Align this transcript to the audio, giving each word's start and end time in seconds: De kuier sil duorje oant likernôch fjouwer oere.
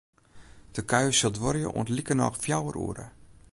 De 0.75 0.81
kuier 0.91 1.13
sil 1.17 1.33
duorje 1.35 1.67
oant 1.77 1.91
likernôch 1.95 2.37
fjouwer 2.43 2.75
oere. 2.83 3.05